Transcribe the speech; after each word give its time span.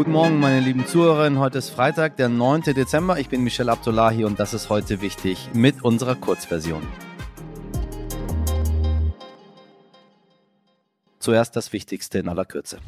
Guten 0.00 0.12
Morgen, 0.12 0.40
meine 0.40 0.60
lieben 0.60 0.86
Zuhörerinnen. 0.86 1.38
Heute 1.38 1.58
ist 1.58 1.68
Freitag, 1.68 2.16
der 2.16 2.30
9. 2.30 2.62
Dezember. 2.62 3.18
Ich 3.18 3.28
bin 3.28 3.44
Michel 3.44 3.68
Abdullahi 3.68 4.24
und 4.24 4.40
das 4.40 4.54
ist 4.54 4.70
heute 4.70 5.02
wichtig 5.02 5.50
mit 5.52 5.84
unserer 5.84 6.14
Kurzversion. 6.14 6.80
Zuerst 11.18 11.54
das 11.54 11.74
Wichtigste 11.74 12.18
in 12.18 12.30
aller 12.30 12.46
Kürze. 12.46 12.78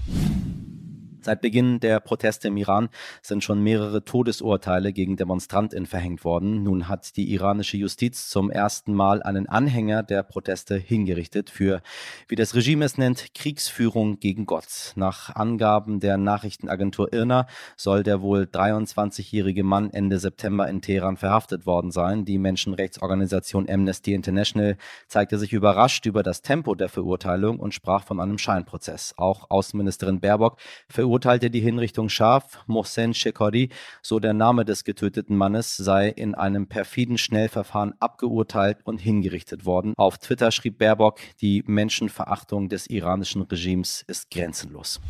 Seit 1.25 1.41
Beginn 1.41 1.79
der 1.79 2.01
Proteste 2.01 2.49
im 2.49 2.57
Iran 2.57 2.89
sind 3.23 3.45
schon 3.45 3.63
mehrere 3.63 4.05
Todesurteile 4.05 4.93
gegen 4.93 5.17
DemonstrantInnen 5.17 5.87
verhängt 5.87 6.25
worden. 6.25 6.65
Nun 6.65 6.89
hat 6.89 7.17
die 7.17 7.33
iranische 7.33 7.77
Justiz 7.77 8.29
zum 8.29 8.51
ersten 8.51 8.93
Mal 8.93 9.23
einen 9.23 9.49
Anhänger 9.49 10.03
der 10.03 10.25
Proteste 10.25 10.77
hingerichtet 10.77 11.49
für, 11.49 11.81
wie 12.27 12.35
das 12.35 12.57
Regime 12.57 12.85
es 12.85 12.99
nennt, 12.99 13.35
Kriegsführung 13.35 14.19
gegen 14.19 14.47
Gott. 14.47 14.95
Nach 14.97 15.33
Angaben 15.37 16.01
der 16.01 16.17
Nachrichtenagentur 16.17 17.13
IRNA 17.13 17.47
soll 17.77 18.03
der 18.03 18.21
wohl 18.21 18.43
23-jährige 18.43 19.63
Mann 19.63 19.91
Ende 19.91 20.19
September 20.19 20.69
in 20.69 20.83
Teheran 20.83 21.17
verhaftet 21.17 21.67
worden 21.67 21.93
sein. 21.93 22.25
Die 22.25 22.39
Menschenrechtsorganisation 22.39 23.71
Amnesty 23.71 24.13
International 24.13 24.77
zeigte 25.07 25.39
sich 25.39 25.53
überrascht 25.53 26.05
über 26.07 26.25
das 26.25 26.43
Tempo 26.43 26.75
der 26.75 26.89
Verurteilung 26.89 27.61
und 27.61 27.75
sprach 27.75 28.03
von 28.03 28.19
einem 28.19 28.39
Scheinprozess. 28.39 29.15
Auch 29.17 29.49
Außenministerin 29.51 30.19
Baerbock 30.19 30.59
verurteilte 30.89 31.12
verurteilte 31.13 31.51
die 31.51 31.61
Hinrichtung 31.61 32.09
scharf. 32.09 32.65
Mohsen 32.67 33.13
Shekori, 33.13 33.69
so 34.01 34.19
der 34.19 34.33
Name 34.33 34.65
des 34.65 34.83
getöteten 34.83 35.37
Mannes, 35.37 35.77
sei 35.77 36.09
in 36.09 36.35
einem 36.35 36.69
perfiden 36.69 37.19
Schnellverfahren 37.19 37.93
abgeurteilt 38.01 38.79
und 38.85 38.97
hingerichtet 38.97 39.67
worden. 39.67 39.93
Auf 39.99 40.17
Twitter 40.17 40.51
schrieb 40.51 40.79
Baerbock, 40.79 41.21
die 41.43 41.65
Menschenverachtung 41.67 42.71
des 42.71 42.87
iranischen 42.87 43.43
Regimes 43.43 44.03
ist 44.09 44.31
grenzenlos. 44.31 45.03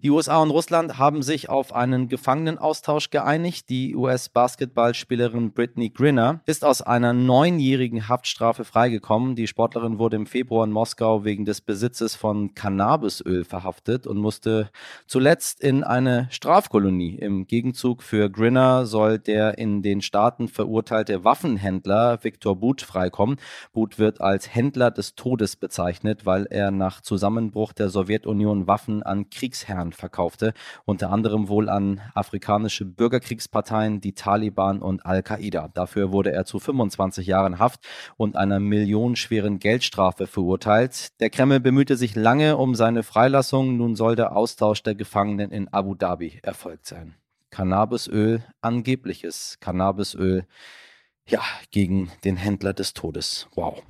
Die 0.00 0.10
USA 0.10 0.40
und 0.40 0.52
Russland 0.52 0.96
haben 0.96 1.22
sich 1.22 1.48
auf 1.48 1.74
einen 1.74 2.08
Gefangenenaustausch 2.08 3.10
geeinigt. 3.10 3.68
Die 3.68 3.96
US-Basketballspielerin 3.96 5.50
Brittany 5.50 5.90
Grinner 5.90 6.40
ist 6.46 6.64
aus 6.64 6.82
einer 6.82 7.12
neunjährigen 7.12 8.08
Haftstrafe 8.08 8.64
freigekommen. 8.64 9.34
Die 9.34 9.48
Sportlerin 9.48 9.98
wurde 9.98 10.14
im 10.14 10.26
Februar 10.26 10.64
in 10.64 10.70
Moskau 10.70 11.24
wegen 11.24 11.44
des 11.44 11.60
Besitzes 11.60 12.14
von 12.14 12.54
Cannabisöl 12.54 13.44
verhaftet 13.44 14.06
und 14.06 14.18
musste 14.18 14.70
zuletzt 15.08 15.64
in 15.64 15.82
eine 15.82 16.28
Strafkolonie. 16.30 17.16
Im 17.16 17.48
Gegenzug 17.48 18.04
für 18.04 18.30
Grinner 18.30 18.86
soll 18.86 19.18
der 19.18 19.58
in 19.58 19.82
den 19.82 20.00
Staaten 20.00 20.46
verurteilte 20.46 21.24
Waffenhändler 21.24 22.22
Viktor 22.22 22.54
But 22.54 22.82
freikommen. 22.82 23.38
But 23.72 23.98
wird 23.98 24.20
als 24.20 24.54
Händler 24.54 24.92
des 24.92 25.16
Todes 25.16 25.56
bezeichnet, 25.56 26.24
weil 26.24 26.46
er 26.50 26.70
nach 26.70 27.00
Zusammenbruch 27.00 27.72
der 27.72 27.88
Sowjetunion 27.88 28.68
Waffen 28.68 29.02
an 29.02 29.28
Kriegsherren 29.28 29.87
Iran 29.88 29.92
verkaufte, 29.92 30.54
unter 30.84 31.10
anderem 31.10 31.48
wohl 31.48 31.68
an 31.68 32.00
afrikanische 32.14 32.84
Bürgerkriegsparteien, 32.84 34.00
die 34.00 34.12
Taliban 34.12 34.80
und 34.80 35.04
Al-Qaida. 35.04 35.68
Dafür 35.74 36.12
wurde 36.12 36.32
er 36.32 36.44
zu 36.44 36.58
25 36.58 37.26
Jahren 37.26 37.58
Haft 37.58 37.86
und 38.16 38.36
einer 38.36 38.60
millionenschweren 38.60 39.58
Geldstrafe 39.58 40.26
verurteilt. 40.26 41.20
Der 41.20 41.30
Kreml 41.30 41.60
bemühte 41.60 41.96
sich 41.96 42.14
lange 42.14 42.56
um 42.56 42.74
seine 42.74 43.02
Freilassung. 43.02 43.76
Nun 43.76 43.96
soll 43.96 44.16
der 44.16 44.36
Austausch 44.36 44.82
der 44.82 44.94
Gefangenen 44.94 45.50
in 45.50 45.68
Abu 45.68 45.94
Dhabi 45.94 46.40
erfolgt 46.42 46.86
sein. 46.86 47.14
Cannabisöl, 47.50 48.44
angebliches 48.60 49.56
Cannabisöl, 49.60 50.44
ja, 51.26 51.42
gegen 51.70 52.10
den 52.24 52.36
Händler 52.36 52.72
des 52.72 52.94
Todes. 52.94 53.48
Wow. 53.54 53.82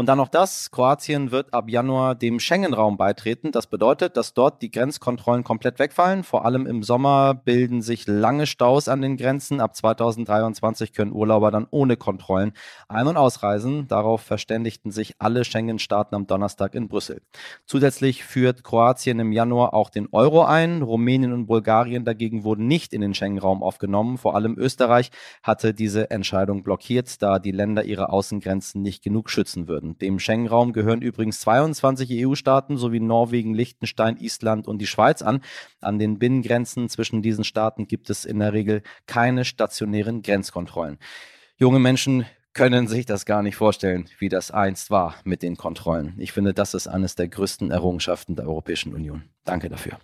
Und 0.00 0.06
dann 0.06 0.16
noch 0.16 0.28
das, 0.28 0.70
Kroatien 0.70 1.30
wird 1.30 1.52
ab 1.52 1.68
Januar 1.68 2.14
dem 2.14 2.40
Schengen-Raum 2.40 2.96
beitreten. 2.96 3.52
Das 3.52 3.66
bedeutet, 3.66 4.16
dass 4.16 4.32
dort 4.32 4.62
die 4.62 4.70
Grenzkontrollen 4.70 5.44
komplett 5.44 5.78
wegfallen. 5.78 6.24
Vor 6.24 6.46
allem 6.46 6.64
im 6.64 6.82
Sommer 6.82 7.34
bilden 7.34 7.82
sich 7.82 8.06
lange 8.06 8.46
Staus 8.46 8.88
an 8.88 9.02
den 9.02 9.18
Grenzen. 9.18 9.60
Ab 9.60 9.76
2023 9.76 10.94
können 10.94 11.12
Urlauber 11.12 11.50
dann 11.50 11.66
ohne 11.70 11.98
Kontrollen 11.98 12.54
ein- 12.88 13.08
und 13.08 13.18
ausreisen. 13.18 13.88
Darauf 13.88 14.22
verständigten 14.22 14.90
sich 14.90 15.16
alle 15.18 15.44
Schengen-Staaten 15.44 16.14
am 16.14 16.26
Donnerstag 16.26 16.74
in 16.74 16.88
Brüssel. 16.88 17.20
Zusätzlich 17.66 18.24
führt 18.24 18.64
Kroatien 18.64 19.20
im 19.20 19.32
Januar 19.32 19.74
auch 19.74 19.90
den 19.90 20.08
Euro 20.12 20.44
ein. 20.46 20.80
Rumänien 20.80 21.34
und 21.34 21.44
Bulgarien 21.44 22.06
dagegen 22.06 22.42
wurden 22.42 22.66
nicht 22.66 22.94
in 22.94 23.02
den 23.02 23.12
Schengen-Raum 23.12 23.62
aufgenommen. 23.62 24.16
Vor 24.16 24.34
allem 24.34 24.56
Österreich 24.56 25.10
hatte 25.42 25.74
diese 25.74 26.10
Entscheidung 26.10 26.62
blockiert, 26.62 27.20
da 27.20 27.38
die 27.38 27.52
Länder 27.52 27.84
ihre 27.84 28.08
Außengrenzen 28.08 28.80
nicht 28.80 29.04
genug 29.04 29.28
schützen 29.28 29.68
würden. 29.68 29.89
Dem 29.98 30.18
Schengen-Raum 30.18 30.72
gehören 30.72 31.02
übrigens 31.02 31.40
22 31.40 32.26
EU-Staaten 32.26 32.76
sowie 32.76 33.00
Norwegen, 33.00 33.54
Liechtenstein, 33.54 34.16
Island 34.16 34.68
und 34.68 34.78
die 34.78 34.86
Schweiz 34.86 35.22
an. 35.22 35.40
An 35.80 35.98
den 35.98 36.18
Binnengrenzen 36.18 36.88
zwischen 36.88 37.22
diesen 37.22 37.44
Staaten 37.44 37.86
gibt 37.86 38.10
es 38.10 38.24
in 38.24 38.38
der 38.38 38.52
Regel 38.52 38.82
keine 39.06 39.44
stationären 39.44 40.22
Grenzkontrollen. 40.22 40.98
Junge 41.56 41.78
Menschen 41.78 42.26
können 42.52 42.88
sich 42.88 43.06
das 43.06 43.26
gar 43.26 43.42
nicht 43.42 43.56
vorstellen, 43.56 44.08
wie 44.18 44.28
das 44.28 44.50
einst 44.50 44.90
war 44.90 45.14
mit 45.24 45.42
den 45.42 45.56
Kontrollen. 45.56 46.14
Ich 46.18 46.32
finde, 46.32 46.52
das 46.52 46.74
ist 46.74 46.88
eines 46.88 47.14
der 47.14 47.28
größten 47.28 47.70
Errungenschaften 47.70 48.34
der 48.36 48.46
Europäischen 48.46 48.94
Union. 48.94 49.24
Danke 49.44 49.68
dafür. 49.68 49.98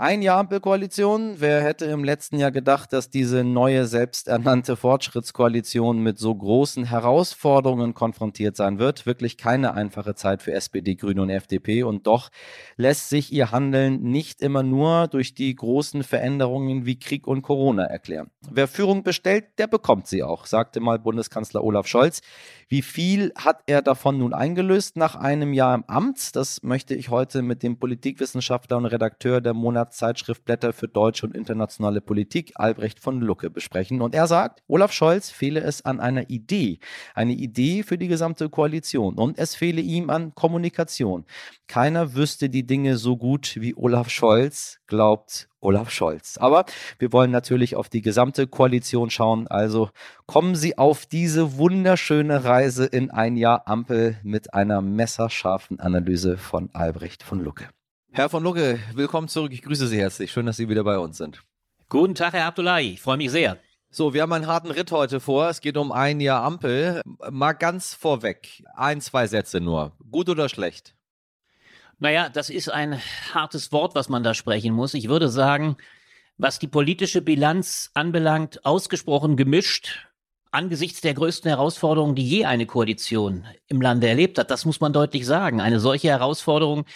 Ein 0.00 0.22
Jahr 0.22 0.38
Ampelkoalition. 0.38 1.34
Wer 1.40 1.60
hätte 1.60 1.84
im 1.84 2.04
letzten 2.04 2.38
Jahr 2.38 2.50
gedacht, 2.50 2.94
dass 2.94 3.10
diese 3.10 3.44
neue 3.44 3.84
selbsternannte 3.84 4.76
Fortschrittskoalition 4.76 6.02
mit 6.02 6.18
so 6.18 6.34
großen 6.34 6.84
Herausforderungen 6.86 7.92
konfrontiert 7.92 8.56
sein 8.56 8.78
wird? 8.78 9.04
Wirklich 9.04 9.36
keine 9.36 9.74
einfache 9.74 10.14
Zeit 10.14 10.40
für 10.40 10.54
SPD, 10.54 10.94
Grüne 10.94 11.20
und 11.20 11.28
FDP. 11.28 11.82
Und 11.82 12.06
doch 12.06 12.30
lässt 12.78 13.10
sich 13.10 13.30
ihr 13.30 13.50
Handeln 13.50 14.00
nicht 14.00 14.40
immer 14.40 14.62
nur 14.62 15.06
durch 15.06 15.34
die 15.34 15.54
großen 15.54 16.02
Veränderungen 16.02 16.86
wie 16.86 16.98
Krieg 16.98 17.26
und 17.26 17.42
Corona 17.42 17.84
erklären. 17.84 18.30
Wer 18.50 18.68
Führung 18.68 19.02
bestellt, 19.02 19.58
der 19.58 19.66
bekommt 19.66 20.06
sie 20.06 20.22
auch, 20.22 20.46
sagte 20.46 20.80
mal 20.80 20.98
Bundeskanzler 20.98 21.62
Olaf 21.62 21.86
Scholz. 21.86 22.22
Wie 22.68 22.80
viel 22.80 23.34
hat 23.36 23.64
er 23.66 23.82
davon 23.82 24.16
nun 24.16 24.32
eingelöst 24.32 24.96
nach 24.96 25.14
einem 25.14 25.52
Jahr 25.52 25.74
im 25.74 25.84
Amt? 25.88 26.36
Das 26.36 26.62
möchte 26.62 26.94
ich 26.94 27.10
heute 27.10 27.42
mit 27.42 27.62
dem 27.62 27.78
Politikwissenschaftler 27.78 28.78
und 28.78 28.86
Redakteur 28.86 29.42
der 29.42 29.52
Monatszeitschrift 29.52 29.89
Blätter 30.44 30.72
für 30.72 30.88
deutsche 30.88 31.26
und 31.26 31.34
internationale 31.34 32.00
Politik, 32.00 32.52
Albrecht 32.54 33.00
von 33.00 33.20
Lucke, 33.20 33.50
besprechen. 33.50 34.02
Und 34.02 34.14
er 34.14 34.26
sagt, 34.26 34.62
Olaf 34.68 34.92
Scholz 34.92 35.30
fehle 35.30 35.60
es 35.60 35.84
an 35.84 36.00
einer 36.00 36.30
Idee, 36.30 36.78
eine 37.14 37.32
Idee 37.32 37.82
für 37.82 37.98
die 37.98 38.08
gesamte 38.08 38.48
Koalition. 38.48 39.14
Und 39.14 39.38
es 39.38 39.54
fehle 39.54 39.80
ihm 39.80 40.10
an 40.10 40.34
Kommunikation. 40.34 41.24
Keiner 41.66 42.14
wüsste 42.14 42.48
die 42.48 42.66
Dinge 42.66 42.96
so 42.96 43.16
gut 43.16 43.56
wie 43.60 43.74
Olaf 43.74 44.10
Scholz, 44.10 44.80
glaubt 44.86 45.48
Olaf 45.60 45.90
Scholz. 45.90 46.38
Aber 46.38 46.64
wir 46.98 47.12
wollen 47.12 47.30
natürlich 47.30 47.76
auf 47.76 47.88
die 47.88 48.02
gesamte 48.02 48.46
Koalition 48.46 49.10
schauen. 49.10 49.46
Also 49.46 49.90
kommen 50.26 50.54
Sie 50.54 50.78
auf 50.78 51.06
diese 51.06 51.56
wunderschöne 51.58 52.44
Reise 52.44 52.86
in 52.86 53.10
ein 53.10 53.36
Jahr 53.36 53.68
Ampel 53.68 54.18
mit 54.22 54.54
einer 54.54 54.80
messerscharfen 54.80 55.80
Analyse 55.80 56.38
von 56.38 56.70
Albrecht 56.72 57.22
von 57.22 57.40
Lucke. 57.40 57.68
Herr 58.12 58.28
von 58.28 58.42
Lucke, 58.42 58.80
willkommen 58.92 59.28
zurück. 59.28 59.52
Ich 59.52 59.62
grüße 59.62 59.86
Sie 59.86 59.96
herzlich. 59.96 60.32
Schön, 60.32 60.44
dass 60.44 60.56
Sie 60.56 60.68
wieder 60.68 60.82
bei 60.82 60.98
uns 60.98 61.16
sind. 61.16 61.44
Guten 61.88 62.16
Tag, 62.16 62.32
Herr 62.32 62.46
Abdullahi. 62.46 62.94
Ich 62.94 63.00
freue 63.00 63.16
mich 63.16 63.30
sehr. 63.30 63.56
So, 63.88 64.12
wir 64.12 64.22
haben 64.22 64.32
einen 64.32 64.48
harten 64.48 64.72
Ritt 64.72 64.90
heute 64.90 65.20
vor. 65.20 65.48
Es 65.48 65.60
geht 65.60 65.76
um 65.76 65.92
ein 65.92 66.18
Jahr 66.18 66.42
Ampel. 66.42 67.02
Mal 67.30 67.52
ganz 67.52 67.94
vorweg. 67.94 68.64
Ein, 68.74 69.00
zwei 69.00 69.28
Sätze 69.28 69.60
nur. 69.60 69.92
Gut 70.10 70.28
oder 70.28 70.48
schlecht? 70.48 70.96
Naja, 72.00 72.28
das 72.28 72.50
ist 72.50 72.68
ein 72.68 73.00
hartes 73.32 73.70
Wort, 73.70 73.94
was 73.94 74.08
man 74.08 74.24
da 74.24 74.34
sprechen 74.34 74.74
muss. 74.74 74.94
Ich 74.94 75.08
würde 75.08 75.28
sagen, 75.28 75.76
was 76.36 76.58
die 76.58 76.68
politische 76.68 77.22
Bilanz 77.22 77.92
anbelangt, 77.94 78.66
ausgesprochen 78.66 79.36
gemischt. 79.36 80.08
Angesichts 80.50 81.00
der 81.00 81.14
größten 81.14 81.48
Herausforderungen, 81.48 82.16
die 82.16 82.28
je 82.28 82.44
eine 82.44 82.66
Koalition 82.66 83.46
im 83.68 83.80
Lande 83.80 84.08
erlebt 84.08 84.36
hat, 84.36 84.50
das 84.50 84.64
muss 84.64 84.80
man 84.80 84.92
deutlich 84.92 85.26
sagen. 85.26 85.60
Eine 85.60 85.78
solche 85.78 86.08
Herausforderung, 86.08 86.86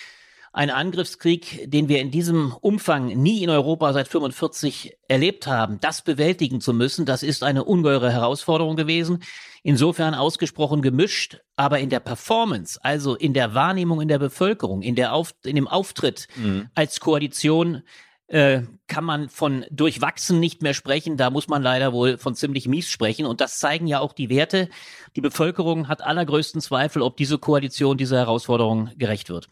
ein 0.55 0.71
Angriffskrieg, 0.71 1.69
den 1.69 1.89
wir 1.89 2.01
in 2.01 2.13
diesem 2.13 2.55
Umfang 2.61 3.07
nie 3.07 3.43
in 3.43 3.51
Europa 3.51 3.93
seit 3.93 4.07
45 4.07 4.97
erlebt 5.09 5.49
haben, 5.49 5.81
das 5.81 6.03
bewältigen 6.03 6.61
zu 6.61 6.73
müssen, 6.73 7.07
das 7.07 7.25
ist 7.25 7.43
eine 7.43 7.65
ungeheure 7.65 8.13
Herausforderung 8.13 8.77
gewesen. 8.77 9.25
Insofern 9.65 10.15
ausgesprochen 10.15 10.81
gemischt, 10.81 11.41
aber 11.57 11.81
in 11.81 11.91
der 11.91 11.99
Performance, 11.99 12.79
also 12.85 13.17
in 13.17 13.35
der 13.35 13.55
Wahrnehmung 13.55 14.01
in 14.01 14.07
der 14.07 14.21
Bevölkerung, 14.21 14.83
in, 14.83 14.95
der 14.95 15.13
Auf, 15.13 15.35
in 15.43 15.57
dem 15.57 15.67
Auftritt 15.67 16.29
mhm. 16.37 16.69
als 16.75 17.01
Koalition, 17.01 17.83
äh, 18.29 18.63
kann 18.87 19.05
man 19.05 19.29
von 19.31 19.65
durchwachsen 19.73 20.39
nicht 20.39 20.63
mehr 20.63 20.75
sprechen. 20.75 21.17
Da 21.17 21.31
muss 21.31 21.49
man 21.49 21.63
leider 21.65 21.93
wohl 21.93 22.17
von 22.17 22.37
ziemlich 22.37 22.69
mies 22.69 22.89
sprechen. 22.89 23.27
Und 23.27 23.41
das 23.41 23.59
zeigen 23.59 23.89
ja 23.89 23.99
auch 23.99 24.13
die 24.13 24.31
Werte. 24.31 24.69
Die 25.17 25.21
Bevölkerung 25.21 25.89
hat 25.89 26.01
allergrößten 26.01 26.61
Zweifel, 26.61 27.03
ob 27.03 27.17
diese 27.17 27.39
Koalition 27.39 27.99
dieser 27.99 28.19
Herausforderung 28.19 28.91
gerecht 28.97 29.31
wird. 29.31 29.49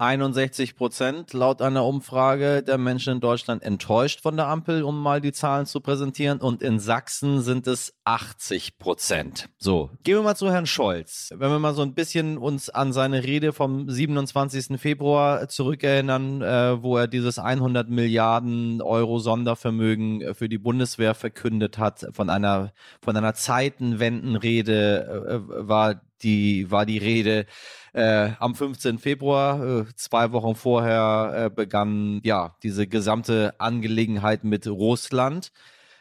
61 0.00 0.76
Prozent 0.76 1.34
laut 1.34 1.60
einer 1.60 1.84
Umfrage 1.84 2.62
der 2.62 2.78
Menschen 2.78 3.14
in 3.14 3.20
Deutschland 3.20 3.62
enttäuscht 3.62 4.22
von 4.22 4.34
der 4.34 4.46
Ampel, 4.46 4.82
um 4.82 5.02
mal 5.02 5.20
die 5.20 5.32
Zahlen 5.32 5.66
zu 5.66 5.80
präsentieren. 5.80 6.40
Und 6.40 6.62
in 6.62 6.78
Sachsen 6.78 7.42
sind 7.42 7.66
es 7.66 7.92
80 8.04 8.78
Prozent. 8.78 9.50
So, 9.58 9.90
gehen 10.02 10.16
wir 10.16 10.22
mal 10.22 10.36
zu 10.36 10.50
Herrn 10.50 10.64
Scholz. 10.64 11.34
Wenn 11.36 11.50
wir 11.50 11.58
mal 11.58 11.74
so 11.74 11.82
ein 11.82 11.92
bisschen 11.92 12.38
uns 12.38 12.70
an 12.70 12.94
seine 12.94 13.24
Rede 13.24 13.52
vom 13.52 13.90
27. 13.90 14.80
Februar 14.80 15.48
zurückerinnern, 15.48 16.40
äh, 16.40 16.82
wo 16.82 16.96
er 16.96 17.06
dieses 17.06 17.38
100 17.38 17.90
Milliarden 17.90 18.80
Euro 18.80 19.18
Sondervermögen 19.18 20.34
für 20.34 20.48
die 20.48 20.58
Bundeswehr 20.58 21.14
verkündet 21.14 21.76
hat, 21.76 22.06
von 22.12 22.30
einer, 22.30 22.72
von 23.02 23.18
einer 23.18 23.34
Zeitenwendenrede 23.34 25.26
äh, 25.28 25.68
war 25.68 26.00
die, 26.22 26.70
war 26.70 26.86
die 26.86 26.98
Rede 26.98 27.46
äh, 27.92 28.30
am 28.38 28.54
15. 28.54 28.98
Februar, 28.98 29.80
äh, 29.80 29.84
zwei 29.96 30.32
Wochen 30.32 30.54
vorher, 30.54 31.46
äh, 31.46 31.50
begann 31.50 32.20
ja 32.24 32.56
diese 32.62 32.86
gesamte 32.86 33.54
Angelegenheit 33.58 34.44
mit 34.44 34.66
Russland. 34.66 35.52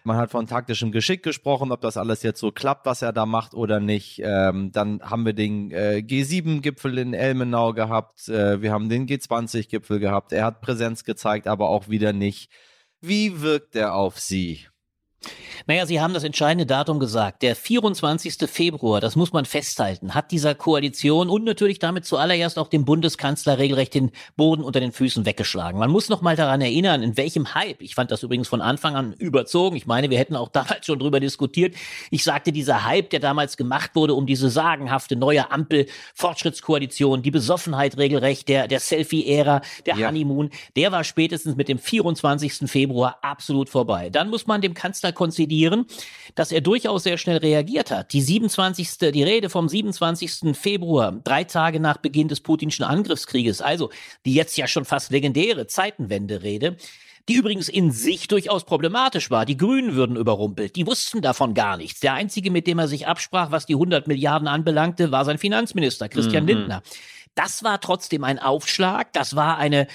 Man 0.04 0.18
hat 0.18 0.32
von 0.32 0.48
taktischem 0.48 0.92
Geschick 0.92 1.24
gesprochen, 1.24 1.72
ob 1.72 1.82
das 1.82 1.98
alles 1.98 2.24
jetzt 2.24 2.40
so 2.40 2.52
klappt, 2.52 2.86
was 2.86 3.02
er 3.02 3.12
da 3.12 3.26
macht 3.26 3.54
oder 3.54 3.80
nicht. 3.80 4.22
Ähm, 4.24 4.72
dann 4.72 5.02
haben 5.02 5.26
wir 5.26 5.34
den 5.34 5.72
äh, 5.72 6.02
G7-Gipfel 6.06 6.98
in 6.98 7.14
Elmenau 7.14 7.74
gehabt. 7.74 8.30
Äh, 8.30 8.62
wir 8.62 8.72
haben 8.72 8.90
den 8.90 9.08
G20-Gipfel 9.08 10.00
gehabt. 10.00 10.32
Er 10.32 10.46
hat 10.46 10.62
Präsenz 10.62 11.04
gezeigt, 11.04 11.48
aber 11.48 11.70
auch 11.70 11.90
wieder 11.90 12.14
nicht. 12.14 12.50
Wie 13.02 13.42
wirkt 13.42 13.76
er 13.76 13.94
auf 13.94 14.20
Sie? 14.20 14.66
Naja, 15.68 15.86
Sie 15.86 16.00
haben 16.00 16.14
das 16.14 16.24
entscheidende 16.24 16.66
Datum 16.66 17.00
gesagt. 17.00 17.42
Der 17.42 17.56
24. 17.56 18.50
Februar, 18.50 19.02
das 19.02 19.16
muss 19.16 19.34
man 19.34 19.46
festhalten, 19.46 20.16
hat 20.16 20.32
dieser 20.32 20.56
Koalition 20.56 21.30
und 21.30 21.44
natürlich 21.44 21.80
damit 21.80 22.06
zuallererst 22.06 22.58
auch 22.58 22.70
dem 22.70 22.86
Bundeskanzler 22.86 23.58
regelrecht 23.58 23.94
den 23.94 24.12
Boden 24.38 24.64
unter 24.64 24.80
den 24.80 24.92
Füßen 24.92 25.26
weggeschlagen. 25.26 25.80
Man 25.80 25.92
muss 25.92 26.10
noch 26.10 26.22
mal 26.22 26.36
daran 26.36 26.62
erinnern, 26.62 27.04
in 27.04 27.18
welchem 27.18 27.54
Hype, 27.54 27.82
ich 27.82 27.96
fand 27.96 28.12
das 28.12 28.24
übrigens 28.24 28.48
von 28.48 28.62
Anfang 28.62 28.96
an 28.96 29.14
überzogen, 29.14 29.76
ich 29.76 29.86
meine, 29.86 30.10
wir 30.10 30.18
hätten 30.18 30.36
auch 30.36 30.50
damals 30.60 30.86
schon 30.86 31.00
drüber 31.00 31.20
diskutiert. 31.20 31.76
Ich 32.10 32.24
sagte, 32.24 32.52
dieser 32.52 32.86
Hype, 32.86 33.10
der 33.10 33.20
damals 33.20 33.58
gemacht 33.58 33.92
wurde 33.96 34.14
um 34.14 34.26
diese 34.26 34.50
sagenhafte 34.50 35.16
neue 35.16 35.52
Ampel-Fortschrittskoalition, 35.52 37.22
die 37.22 37.32
Besoffenheit 37.32 37.98
regelrecht, 37.98 38.48
der, 38.48 38.68
der 38.68 38.80
Selfie-Ära, 38.80 39.62
der 39.86 39.98
ja. 39.98 40.08
Honeymoon, 40.08 40.50
der 40.76 40.92
war 40.92 41.04
spätestens 41.04 41.56
mit 41.56 41.68
dem 41.68 41.78
24. 41.78 42.70
Februar 42.70 43.20
absolut 43.22 43.70
vorbei. 43.70 44.10
Dann 44.10 44.30
muss 44.30 44.48
man 44.48 44.62
dem 44.62 44.74
Kanzler 44.74 45.09
Kanzler 45.10 45.14
konzidieren, 45.14 45.86
dass 46.36 46.52
er 46.52 46.62
durchaus 46.62 47.04
sehr 47.04 47.18
schnell 47.18 47.38
reagiert 47.38 47.92
hat. 47.92 48.14
Die 48.14 48.22
27. 48.22 49.12
die 49.14 49.24
Rede 49.24 49.50
vom 49.50 49.68
27. 49.68 50.56
Februar, 50.56 51.12
drei 51.24 51.44
Tage 51.44 51.80
nach 51.80 51.98
Beginn 51.98 52.28
des 52.28 52.42
putinschen 52.42 52.86
Angriffskrieges, 52.86 53.62
also 53.62 53.90
die 54.26 54.34
jetzt 54.34 54.58
ja 54.58 54.68
schon 54.68 54.86
fast 54.86 55.12
legendäre 55.12 55.68
Zeitenwende-Rede, 55.68 56.78
die 57.28 57.36
übrigens 57.36 57.70
in 57.70 57.92
sich 57.92 58.28
durchaus 58.28 58.64
problematisch 58.64 59.30
war. 59.30 59.46
Die 59.46 59.58
Grünen 59.58 59.96
würden 59.96 60.16
überrumpelt. 60.16 60.76
Die 60.76 60.88
wussten 60.88 61.22
davon 61.22 61.54
gar 61.54 61.78
nichts. 61.78 62.00
Der 62.00 62.14
einzige, 62.14 62.50
mit 62.50 62.66
dem 62.66 62.80
er 62.80 62.88
sich 62.88 63.08
absprach, 63.08 63.52
was 63.52 63.66
die 63.66 63.76
100 63.76 64.08
Milliarden 64.08 64.48
anbelangte, 64.48 65.12
war 65.12 65.26
sein 65.26 65.38
Finanzminister, 65.38 66.10
Christian 66.10 66.44
mhm. 66.44 66.50
Lindner. 66.50 66.82
Das 67.36 67.64
war 67.64 67.80
trotzdem 67.80 68.24
ein 68.24 68.40
Aufschlag. 68.40 69.14
Das 69.14 69.36
war 69.36 69.58
eine 69.58 69.88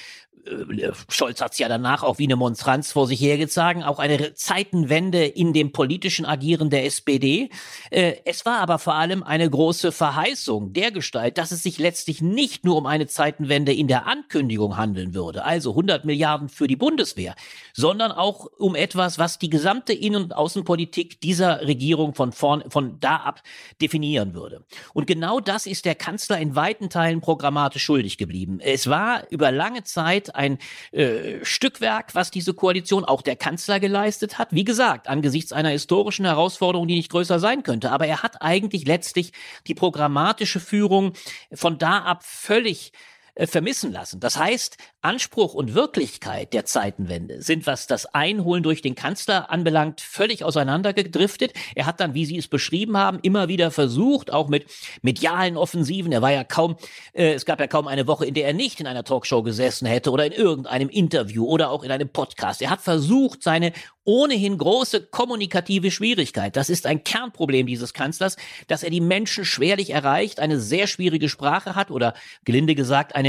Scholz 1.08 1.40
hat 1.40 1.52
es 1.52 1.58
ja 1.58 1.68
danach 1.68 2.02
auch 2.02 2.18
wie 2.18 2.24
eine 2.24 2.36
Monstranz 2.36 2.92
vor 2.92 3.06
sich 3.06 3.20
hergezogen, 3.20 3.82
auch 3.82 3.98
eine 3.98 4.34
Zeitenwende 4.34 5.24
in 5.24 5.52
dem 5.52 5.72
politischen 5.72 6.26
Agieren 6.26 6.70
der 6.70 6.84
SPD. 6.84 7.50
Äh, 7.90 8.16
es 8.24 8.44
war 8.44 8.58
aber 8.58 8.78
vor 8.78 8.94
allem 8.94 9.22
eine 9.22 9.48
große 9.48 9.92
Verheißung 9.92 10.72
der 10.72 10.90
Gestalt, 10.90 11.38
dass 11.38 11.50
es 11.50 11.62
sich 11.62 11.78
letztlich 11.78 12.20
nicht 12.20 12.64
nur 12.64 12.76
um 12.76 12.86
eine 12.86 13.06
Zeitenwende 13.06 13.72
in 13.72 13.88
der 13.88 14.06
Ankündigung 14.06 14.76
handeln 14.76 15.14
würde, 15.14 15.44
also 15.44 15.70
100 15.70 16.04
Milliarden 16.04 16.48
für 16.48 16.66
die 16.66 16.76
Bundeswehr, 16.76 17.34
sondern 17.72 18.12
auch 18.12 18.46
um 18.58 18.74
etwas, 18.74 19.18
was 19.18 19.38
die 19.38 19.50
gesamte 19.50 19.92
Innen- 19.92 20.24
und 20.24 20.36
Außenpolitik 20.36 21.20
dieser 21.20 21.62
Regierung 21.62 22.14
von 22.14 22.32
vorn, 22.32 22.64
von 22.68 23.00
da 23.00 23.16
ab 23.16 23.42
definieren 23.80 24.34
würde. 24.34 24.64
Und 24.92 25.06
genau 25.06 25.40
das 25.40 25.66
ist 25.66 25.84
der 25.84 25.94
Kanzler 25.94 26.38
in 26.38 26.54
weiten 26.54 26.90
Teilen 26.90 27.20
programmatisch 27.20 27.82
schuldig 27.84 28.18
geblieben. 28.18 28.60
Es 28.60 28.88
war 28.88 29.22
über 29.30 29.50
lange 29.50 29.84
Zeit 29.84 30.33
ein 30.34 30.58
äh, 30.92 31.44
Stückwerk, 31.44 32.14
was 32.14 32.30
diese 32.30 32.54
Koalition 32.54 33.04
auch 33.04 33.22
der 33.22 33.36
Kanzler 33.36 33.80
geleistet 33.80 34.38
hat. 34.38 34.48
Wie 34.52 34.64
gesagt, 34.64 35.08
angesichts 35.08 35.52
einer 35.52 35.70
historischen 35.70 36.24
Herausforderung, 36.24 36.88
die 36.88 36.96
nicht 36.96 37.10
größer 37.10 37.38
sein 37.38 37.62
könnte. 37.62 37.90
Aber 37.90 38.06
er 38.06 38.22
hat 38.22 38.42
eigentlich 38.42 38.86
letztlich 38.86 39.32
die 39.66 39.74
programmatische 39.74 40.60
Führung 40.60 41.12
von 41.52 41.78
da 41.78 41.98
ab 41.98 42.24
völlig 42.24 42.92
äh, 43.36 43.46
vermissen 43.46 43.92
lassen. 43.92 44.20
Das 44.20 44.38
heißt, 44.38 44.76
Anspruch 45.00 45.54
und 45.54 45.74
Wirklichkeit 45.74 46.52
der 46.52 46.64
Zeitenwende 46.64 47.42
sind, 47.42 47.66
was 47.66 47.86
das 47.88 48.06
Einholen 48.06 48.62
durch 48.62 48.80
den 48.80 48.94
Kanzler 48.94 49.50
anbelangt, 49.50 50.00
völlig 50.00 50.44
auseinandergedriftet. 50.44 51.52
Er 51.74 51.86
hat 51.86 51.98
dann, 51.98 52.14
wie 52.14 52.26
Sie 52.26 52.38
es 52.38 52.46
beschrieben 52.46 52.96
haben, 52.96 53.18
immer 53.22 53.48
wieder 53.48 53.70
versucht, 53.70 54.32
auch 54.32 54.48
mit 54.48 54.66
medialen 55.02 55.56
Offensiven. 55.56 56.12
Er 56.12 56.22
war 56.22 56.32
ja 56.32 56.44
kaum, 56.44 56.76
äh, 57.12 57.32
es 57.32 57.44
gab 57.44 57.58
ja 57.58 57.66
kaum 57.66 57.88
eine 57.88 58.06
Woche, 58.06 58.24
in 58.24 58.34
der 58.34 58.46
er 58.46 58.52
nicht 58.52 58.78
in 58.78 58.86
einer 58.86 59.02
Talkshow 59.02 59.42
gesessen 59.42 59.86
hätte 59.86 60.12
oder 60.12 60.26
in 60.26 60.32
irgendeinem 60.32 60.88
Interview 60.88 61.44
oder 61.44 61.70
auch 61.70 61.82
in 61.82 61.90
einem 61.90 62.08
Podcast. 62.08 62.62
Er 62.62 62.70
hat 62.70 62.82
versucht, 62.82 63.42
seine 63.42 63.72
ohnehin 64.04 64.58
große 64.58 65.06
kommunikative 65.06 65.90
Schwierigkeit. 65.90 66.56
Das 66.56 66.68
ist 66.68 66.86
ein 66.86 67.04
Kernproblem 67.04 67.66
dieses 67.66 67.94
Kanzlers, 67.94 68.36
dass 68.68 68.82
er 68.82 68.90
die 68.90 69.00
Menschen 69.00 69.44
schwerlich 69.44 69.90
erreicht, 69.90 70.40
eine 70.40 70.60
sehr 70.60 70.86
schwierige 70.86 71.28
Sprache 71.28 71.74
hat 71.74 71.90
oder 71.90 72.14
gelinde 72.44 72.74
gesagt 72.74 73.14
eine 73.14 73.23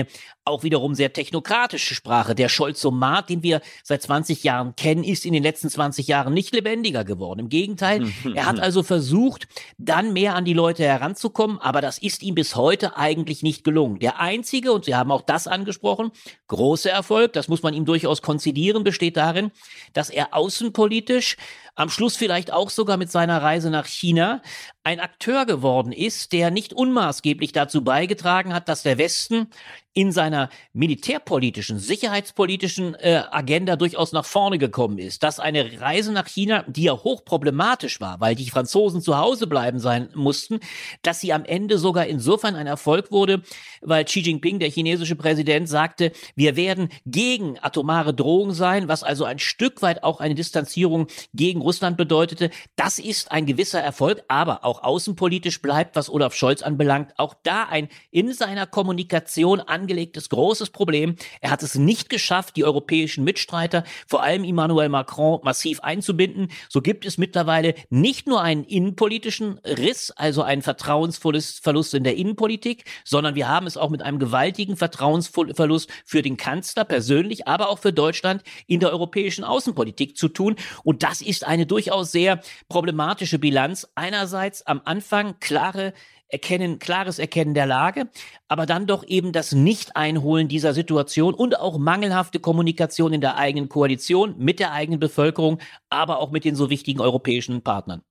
auch 0.45 0.63
wiederum 0.63 0.93
sehr 0.93 1.11
technokratische 1.11 1.95
Sprache. 1.95 2.35
Der 2.35 2.49
Scholzomat, 2.49 3.29
den 3.29 3.41
wir 3.41 3.61
seit 3.83 4.03
20 4.03 4.43
Jahren 4.43 4.75
kennen, 4.75 5.03
ist 5.03 5.25
in 5.25 5.33
den 5.33 5.41
letzten 5.41 5.69
20 5.69 6.07
Jahren 6.07 6.33
nicht 6.33 6.53
lebendiger 6.53 7.03
geworden. 7.03 7.39
Im 7.39 7.49
Gegenteil, 7.49 8.07
er 8.35 8.45
hat 8.45 8.59
also 8.59 8.83
versucht, 8.83 9.47
dann 9.77 10.13
mehr 10.13 10.35
an 10.35 10.45
die 10.45 10.53
Leute 10.53 10.83
heranzukommen, 10.83 11.59
aber 11.59 11.81
das 11.81 11.97
ist 11.97 12.21
ihm 12.21 12.35
bis 12.35 12.55
heute 12.55 12.95
eigentlich 12.95 13.41
nicht 13.41 13.63
gelungen. 13.63 13.99
Der 13.99 14.19
einzige, 14.19 14.71
und 14.71 14.85
Sie 14.85 14.95
haben 14.95 15.11
auch 15.11 15.23
das 15.23 15.47
angesprochen, 15.47 16.11
große 16.47 16.89
Erfolg, 16.89 17.33
das 17.33 17.47
muss 17.47 17.63
man 17.63 17.73
ihm 17.73 17.85
durchaus 17.85 18.21
konzidieren, 18.21 18.83
besteht 18.83 19.17
darin, 19.17 19.51
dass 19.93 20.09
er 20.11 20.33
außenpolitisch 20.33 21.37
am 21.75 21.89
Schluss 21.89 22.15
vielleicht 22.15 22.53
auch 22.53 22.69
sogar 22.69 22.97
mit 22.97 23.11
seiner 23.11 23.41
Reise 23.41 23.69
nach 23.69 23.85
China 23.85 24.41
ein 24.83 24.99
Akteur 24.99 25.45
geworden 25.45 25.91
ist, 25.91 26.31
der 26.31 26.49
nicht 26.49 26.73
unmaßgeblich 26.73 27.51
dazu 27.51 27.83
beigetragen 27.83 28.53
hat, 28.53 28.69
dass 28.69 28.83
der 28.83 28.97
Westen 28.97 29.47
in 29.95 30.11
seiner 30.11 30.49
militärpolitischen, 30.73 31.79
sicherheitspolitischen 31.79 32.95
äh, 32.95 33.23
Agenda 33.31 33.77
durchaus 33.77 34.11
nach 34.11 34.25
vorne 34.25 34.57
gekommen 34.57 34.99
ist. 34.99 35.23
Dass 35.23 35.39
eine 35.39 35.79
Reise 35.79 36.11
nach 36.11 36.27
China, 36.27 36.65
die 36.67 36.83
ja 36.83 36.91
hochproblematisch 36.93 38.01
war, 38.01 38.19
weil 38.19 38.35
die 38.35 38.49
Franzosen 38.49 39.01
zu 39.01 39.17
Hause 39.17 39.47
bleiben 39.47 39.79
sein 39.79 40.09
mussten, 40.13 40.59
dass 41.01 41.21
sie 41.21 41.31
am 41.31 41.45
Ende 41.45 41.77
sogar 41.77 42.07
insofern 42.07 42.55
ein 42.55 42.67
Erfolg 42.67 43.11
wurde, 43.11 43.41
weil 43.81 44.03
Xi 44.03 44.19
Jinping, 44.19 44.59
der 44.59 44.69
chinesische 44.69 45.15
Präsident, 45.15 45.69
sagte, 45.69 46.11
wir 46.35 46.57
werden 46.57 46.89
gegen 47.05 47.57
atomare 47.61 48.13
Drohung 48.13 48.51
sein, 48.51 48.89
was 48.89 49.01
also 49.01 49.23
ein 49.23 49.39
Stück 49.39 49.81
weit 49.81 50.03
auch 50.03 50.19
eine 50.19 50.35
Distanzierung 50.35 51.07
gegen 51.33 51.61
Russland 51.61 51.95
bedeutete. 51.95 52.49
Das 52.75 52.99
ist 52.99 53.31
ein 53.31 53.45
gewisser 53.45 53.79
Erfolg, 53.79 54.23
aber 54.27 54.65
auch 54.65 54.83
außenpolitisch 54.83 55.61
bleibt, 55.61 55.95
was 55.95 56.09
Olaf 56.09 56.35
Scholz 56.35 56.61
anbelangt, 56.63 57.13
auch 57.15 57.33
da 57.43 57.63
ein 57.63 57.87
in 58.11 58.33
seiner 58.33 58.67
Kommunikation 58.67 59.61
an 59.61 59.84
angelegtes 59.85 60.29
großes 60.29 60.71
Problem. 60.71 61.15
Er 61.41 61.51
hat 61.51 61.61
es 61.61 61.75
nicht 61.75 62.09
geschafft, 62.09 62.55
die 62.55 62.63
europäischen 62.63 63.23
Mitstreiter, 63.23 63.83
vor 64.07 64.23
allem 64.23 64.43
Emmanuel 64.43 64.89
Macron, 64.89 65.39
massiv 65.43 65.79
einzubinden. 65.81 66.47
So 66.69 66.81
gibt 66.81 67.05
es 67.05 67.19
mittlerweile 67.19 67.75
nicht 67.91 68.27
nur 68.27 68.41
einen 68.41 68.63
innenpolitischen 68.63 69.59
Riss, 69.59 70.09
also 70.09 70.41
ein 70.41 70.63
vertrauensvolles 70.63 71.59
Verlust 71.59 71.93
in 71.93 72.03
der 72.03 72.15
Innenpolitik, 72.15 72.85
sondern 73.03 73.35
wir 73.35 73.47
haben 73.47 73.67
es 73.67 73.77
auch 73.77 73.91
mit 73.91 74.01
einem 74.01 74.17
gewaltigen 74.17 74.75
Vertrauensverlust 74.75 75.91
für 76.03 76.23
den 76.23 76.35
Kanzler 76.35 76.83
persönlich, 76.83 77.47
aber 77.47 77.69
auch 77.69 77.77
für 77.77 77.93
Deutschland 77.93 78.41
in 78.65 78.79
der 78.79 78.91
europäischen 78.91 79.43
Außenpolitik 79.43 80.17
zu 80.17 80.29
tun. 80.29 80.55
Und 80.83 81.03
das 81.03 81.21
ist 81.21 81.45
eine 81.45 81.67
durchaus 81.67 82.11
sehr 82.11 82.41
problematische 82.69 83.37
Bilanz. 83.37 83.87
Einerseits 83.93 84.65
am 84.65 84.81
Anfang 84.83 85.39
klare 85.39 85.93
Erkennen, 86.27 86.79
klares 86.79 87.19
Erkennen 87.19 87.53
der 87.53 87.65
Lage, 87.65 88.09
aber 88.47 88.65
dann 88.65 88.87
doch 88.87 89.03
eben 89.05 89.31
das 89.31 89.51
Nicht-Einholen 89.51 90.47
dieser 90.47 90.73
Situation 90.73 91.33
und 91.33 91.59
auch 91.59 91.77
mangelhafte 91.77 92.39
Kommunikation 92.39 93.13
in 93.13 93.21
der 93.21 93.37
eigenen 93.37 93.69
Koalition 93.69 94.35
mit 94.37 94.59
der 94.59 94.71
eigenen 94.71 94.99
Bevölkerung, 94.99 95.59
aber 95.89 96.19
auch 96.19 96.31
mit 96.31 96.45
den 96.45 96.55
so 96.55 96.69
wichtigen 96.69 96.99
europäischen 97.01 97.61
Partnern. 97.61 98.01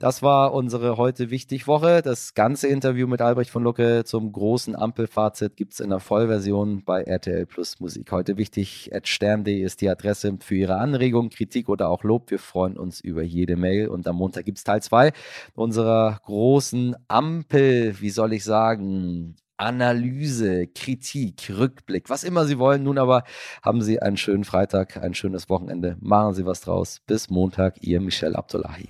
Das 0.00 0.22
war 0.22 0.54
unsere 0.54 0.96
heute 0.96 1.28
wichtig 1.28 1.66
Woche. 1.66 2.00
Das 2.00 2.32
ganze 2.32 2.68
Interview 2.68 3.06
mit 3.06 3.20
Albrecht 3.20 3.50
von 3.50 3.62
Lucke 3.62 4.02
zum 4.06 4.32
großen 4.32 4.74
Ampelfazit 4.74 5.58
gibt 5.58 5.74
es 5.74 5.80
in 5.80 5.90
der 5.90 6.00
Vollversion 6.00 6.82
bei 6.86 7.02
RTL 7.02 7.44
Plus 7.44 7.80
Musik. 7.80 8.10
Heute 8.10 8.38
wichtig, 8.38 8.88
at 8.94 9.06
stern.de 9.06 9.60
ist 9.60 9.82
die 9.82 9.90
Adresse 9.90 10.38
für 10.40 10.54
Ihre 10.54 10.78
Anregung, 10.78 11.28
Kritik 11.28 11.68
oder 11.68 11.90
auch 11.90 12.02
Lob. 12.02 12.30
Wir 12.30 12.38
freuen 12.38 12.78
uns 12.78 13.02
über 13.02 13.20
jede 13.22 13.56
Mail 13.56 13.88
und 13.88 14.08
am 14.08 14.16
Montag 14.16 14.46
gibt 14.46 14.56
es 14.56 14.64
Teil 14.64 14.82
2 14.82 15.12
unserer 15.54 16.18
großen 16.24 16.96
Ampel, 17.08 18.00
wie 18.00 18.08
soll 18.08 18.32
ich 18.32 18.44
sagen, 18.44 19.36
Analyse, 19.58 20.66
Kritik, 20.68 21.52
Rückblick, 21.54 22.08
was 22.08 22.24
immer 22.24 22.46
Sie 22.46 22.58
wollen. 22.58 22.84
Nun 22.84 22.96
aber 22.96 23.24
haben 23.62 23.82
Sie 23.82 24.00
einen 24.00 24.16
schönen 24.16 24.44
Freitag, 24.44 24.96
ein 24.96 25.12
schönes 25.12 25.50
Wochenende. 25.50 25.98
Machen 26.00 26.32
Sie 26.32 26.46
was 26.46 26.62
draus. 26.62 27.02
Bis 27.06 27.28
Montag, 27.28 27.82
Ihr 27.82 28.00
Michel 28.00 28.34
Abdullahi. 28.34 28.88